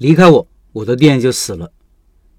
[0.00, 1.70] 离开我，我的店就死了。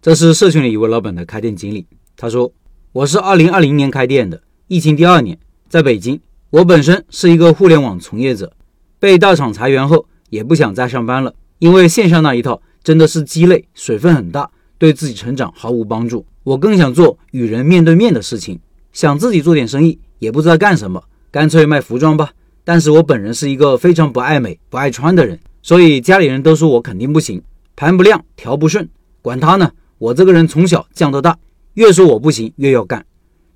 [0.00, 1.86] 这是社群里一位老板的开店经历。
[2.16, 2.50] 他说
[2.92, 5.38] ：“我是二零二零年开店的，疫情第二年，
[5.68, 6.18] 在北京。
[6.48, 8.54] 我本身是一个互联网从业者，
[8.98, 16.24] 被大厂裁员后，也不想再上班了，因为线上那一套真的是鸡肋，水分很大，对自己成长毫无帮助。
[16.44, 18.58] 我更想做与人面对面的事情，
[18.94, 22.32] 想自己做点生意，也不知道干什么，干脆卖服装吧。
[22.64, 27.42] 但是我本人是一个非常不爱美、不爱穿的人，所以家里人都说我肯定不行，
[27.76, 28.88] 盘不亮，调不顺。
[29.22, 31.38] 管他呢，我这个人从小犟到大。”
[31.74, 33.06] 越说我不行，越要干。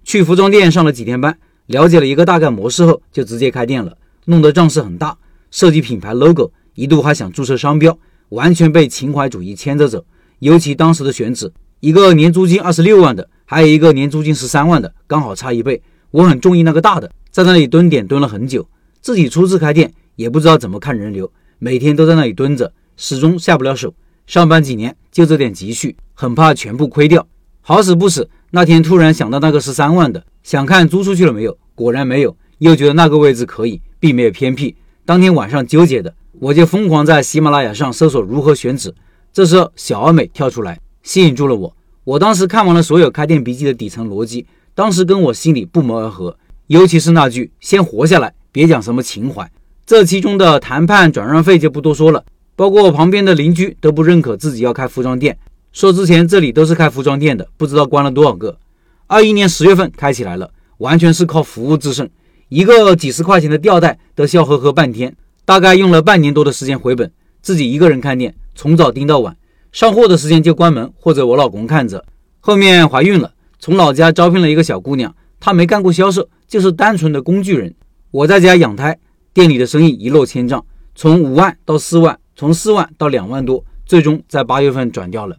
[0.02, 5.18] 去服装店上了几天班，了解了一个大概模式后，就直接开店了，弄得仗势很大。
[5.50, 7.98] 设计品牌 logo，一度还想注册商标，
[8.30, 10.02] 完全被情怀主义牵着走。
[10.38, 15.82] 尤其当时的选址，一个年租金二十六万的，还有一个年租金十三万的，刚好差一倍。
[16.10, 18.66] 我很中意那个大的，在那里蹲点蹲了很久。
[19.02, 23.94] 自己初次开店，也不知道怎么看人流，每天都在那里蹲着，始终下不了手。
[24.26, 27.26] 上班几年，就这点积蓄，很怕全部亏掉。
[27.60, 32.36] 好死不死，那天突然想到那个十三万的，想看租出去了没有，果然没有。
[32.58, 34.74] 又觉得那个位置可以，并没有偏僻。
[35.04, 38.94] 当天晚上纠结的，我就疯狂在喜马拉雅上搜索如何选址。
[39.32, 41.76] 这时候小而美跳出来，吸引住了我。
[42.04, 46.38] 我当时看完了所有开店笔记的底层逻辑，当时跟我心里不谋而合。
[46.68, 49.48] 尤其是那句“先活下来，别讲什么情怀”，
[49.86, 52.24] 这其中的谈判转让费就不多说了。
[52.56, 55.38] 包括旁边的邻居都不认可自己要开服装店。
[55.72, 58.58] 说之前这里都是开服装店的，不知道关了多少个。
[59.06, 62.08] 二一年十月份开起来了，完全是靠服务制胜，
[62.48, 67.12] 一个几十块钱的吊带都笑呵呵半天，大概用了半年多的时间回本。
[67.42, 69.36] 自己一个人看店，从早盯到晚，
[69.70, 72.04] 上货的时间就关门或者我老公看着。
[72.40, 77.74] 后面怀孕了，从老家招聘了一个小姑娘，她没干过销售，就是单纯的工具人。
[78.10, 78.98] 我在家养胎，
[79.36, 85.36] 店里的生意一落千丈，从五万到四万，从四万到两万多，最终在八月份转掉了。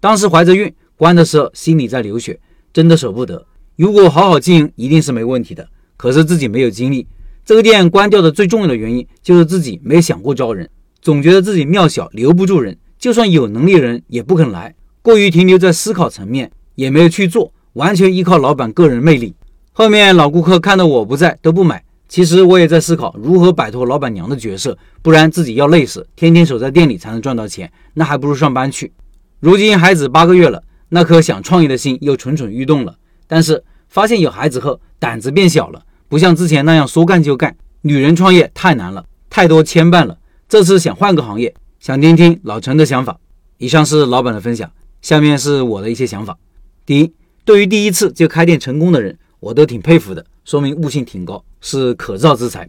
[0.00, 2.40] 当时怀着孕关的时候，心里在流血，
[2.72, 3.46] 真的舍不得。
[3.76, 5.68] 如果好好经营，一定是没问题的。
[5.98, 7.06] 可是自己没有精力。
[7.44, 10.70] 这个店关掉的最重要的原因，就是自己没想过招人，
[11.02, 19.34] 总觉得自己庙小留不住人，就算有能力的人也不肯来，过于停留在思考层面，也没有去做，完全依靠老板个人魅力。
[19.72, 21.84] 后面老顾客看到我不在都不买。
[22.08, 28.92] 其实我也在思考如何摆脱老板娘的角色，不然自己要累死，天天守在店里才能赚到钱，那还不如上班去。
[29.40, 32.96] 如今孩子八个月了，那颗想创业的心又蠢蠢欲动了。
[33.26, 37.56] 但是发现有孩子后，胆子变小了，不像之前那样说干就干。
[37.82, 40.18] 女人创业太难了，太多牵绊了。
[40.48, 43.18] 这次想换个行业，想听听老陈的想法。
[43.58, 44.70] 以上是老板的分享，
[45.02, 46.36] 下面是我的一些想法。
[46.86, 47.12] 第一，
[47.44, 52.68] 对于第一次就开店成功的人，我都挺佩服的，说明悟性挺高，是可造之材。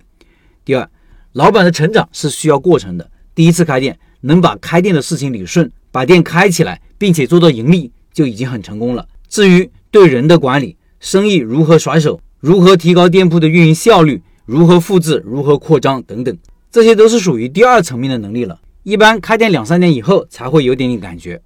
[0.64, 0.90] 第二，
[1.34, 5.70] 老板的成长是需要过程的，第一次开店能把开店的事情理顺。
[5.92, 9.08] 把店开起来，并且做到盈利，就已经很成功了。
[9.30, 16.38] 至于对人的管理，生意如何甩手，如何提高店铺的运营效率，如何复制，如何扩张等等，
[16.70, 18.60] 这些都是属于第二层面的能力了。
[18.84, 21.42] 一般开店两三年以后才会有点点感觉。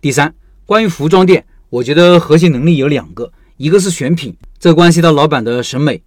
[0.00, 0.34] 第三，
[0.66, 6.02] 关于服装店，我觉得核心能力有两个，一个是选品，这关系到老板的审美；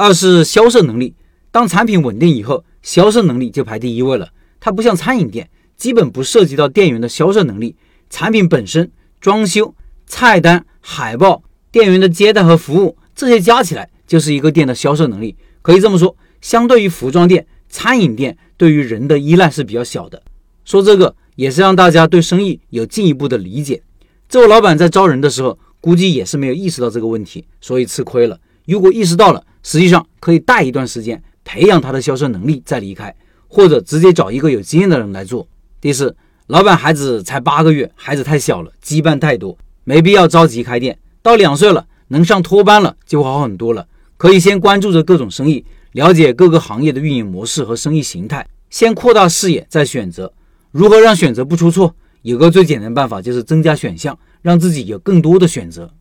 [0.00, 1.14] 二是销售能力。
[1.50, 4.30] 当产品稳定以后，销售能力就排第一位了。
[4.58, 5.50] 它不像餐饮店。
[5.76, 7.74] 基本不涉及到店员的销售能力，
[8.08, 9.74] 产品本身、装修、
[10.06, 15.36] 菜单、海报、店员的接待和服务，这些加起来就是一个店的销售能力。
[15.62, 20.22] 可以这么说，相对于服装店、餐饮店，对于人的依赖是比较小的。
[20.64, 23.82] 说这个也是让大家对生意有进一步的理解。
[24.28, 28.38] 这位老板在招人的时候，估计也是没有意识到这个问题，所以吃亏了。
[28.70, 33.12] 如果意识到了，实际上可以带一段时间，培养他的销售能力再离开，
[33.48, 35.48] 或者直接找一个有经验的人来做。
[35.80, 36.14] 第四，
[36.46, 40.96] 老板孩子才八个月，孩子太小了，羁绊太多，没必要着急开店。
[41.20, 43.84] 到两岁了，能上托班了，就会好很多了。
[44.16, 50.32] 可以先关注着各种生意，了解各个行业的运营模式和生意形态，先扩大视野，再选择。
[50.70, 51.92] 如何让选择不出错？
[52.22, 55.92] 有个最简单办法，就是增加选项，让自己有更多的选择。